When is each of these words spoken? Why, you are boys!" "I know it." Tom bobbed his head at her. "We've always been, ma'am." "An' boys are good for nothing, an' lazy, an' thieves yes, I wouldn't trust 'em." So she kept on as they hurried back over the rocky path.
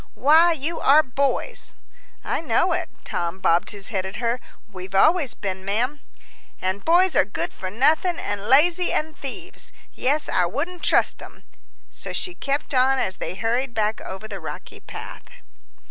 Why, 0.15 0.51
you 0.53 0.79
are 0.79 1.03
boys!" 1.03 1.75
"I 2.23 2.41
know 2.41 2.73
it." 2.73 2.89
Tom 3.03 3.37
bobbed 3.37 3.69
his 3.69 3.89
head 3.89 4.03
at 4.03 4.15
her. 4.15 4.39
"We've 4.67 4.95
always 4.95 5.35
been, 5.35 5.63
ma'am." 5.63 6.01
"An' 6.59 6.79
boys 6.79 7.15
are 7.15 7.23
good 7.23 7.53
for 7.53 7.69
nothing, 7.69 8.17
an' 8.17 8.49
lazy, 8.49 8.91
an' 8.91 9.13
thieves 9.13 9.71
yes, 9.93 10.27
I 10.27 10.47
wouldn't 10.47 10.81
trust 10.81 11.21
'em." 11.21 11.43
So 11.91 12.13
she 12.13 12.33
kept 12.33 12.73
on 12.73 12.97
as 12.97 13.17
they 13.17 13.35
hurried 13.35 13.75
back 13.75 14.01
over 14.01 14.27
the 14.27 14.39
rocky 14.41 14.79
path. 14.79 15.25